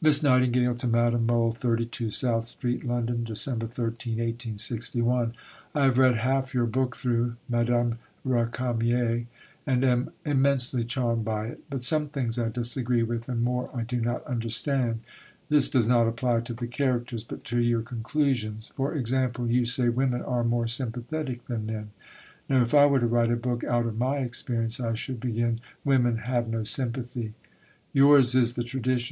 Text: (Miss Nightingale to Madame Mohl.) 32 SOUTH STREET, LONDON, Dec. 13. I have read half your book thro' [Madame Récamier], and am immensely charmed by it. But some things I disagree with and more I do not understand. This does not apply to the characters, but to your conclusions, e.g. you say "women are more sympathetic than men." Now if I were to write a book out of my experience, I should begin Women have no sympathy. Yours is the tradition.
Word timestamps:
(Miss 0.00 0.22
Nightingale 0.22 0.76
to 0.76 0.86
Madame 0.86 1.26
Mohl.) 1.26 1.50
32 1.50 2.12
SOUTH 2.12 2.44
STREET, 2.46 2.84
LONDON, 2.86 3.24
Dec. 3.24 3.68
13. 3.68 5.34
I 5.74 5.84
have 5.84 5.98
read 5.98 6.18
half 6.18 6.54
your 6.54 6.66
book 6.66 6.94
thro' 6.94 7.34
[Madame 7.48 7.98
Récamier], 8.24 9.26
and 9.66 9.84
am 9.84 10.10
immensely 10.24 10.84
charmed 10.84 11.24
by 11.24 11.46
it. 11.48 11.64
But 11.68 11.82
some 11.82 12.10
things 12.10 12.38
I 12.38 12.48
disagree 12.48 13.02
with 13.02 13.28
and 13.28 13.42
more 13.42 13.68
I 13.74 13.82
do 13.82 14.00
not 14.00 14.24
understand. 14.24 15.00
This 15.48 15.68
does 15.68 15.84
not 15.84 16.06
apply 16.06 16.42
to 16.42 16.54
the 16.54 16.68
characters, 16.68 17.24
but 17.24 17.42
to 17.46 17.58
your 17.60 17.82
conclusions, 17.82 18.70
e.g. 18.78 19.36
you 19.52 19.66
say 19.66 19.88
"women 19.88 20.22
are 20.22 20.44
more 20.44 20.68
sympathetic 20.68 21.44
than 21.48 21.66
men." 21.66 21.90
Now 22.48 22.62
if 22.62 22.72
I 22.72 22.86
were 22.86 23.00
to 23.00 23.06
write 23.08 23.32
a 23.32 23.36
book 23.36 23.64
out 23.64 23.86
of 23.86 23.98
my 23.98 24.18
experience, 24.18 24.78
I 24.78 24.94
should 24.94 25.18
begin 25.18 25.58
Women 25.84 26.18
have 26.18 26.46
no 26.46 26.62
sympathy. 26.62 27.34
Yours 27.92 28.36
is 28.36 28.54
the 28.54 28.62
tradition. 28.62 29.08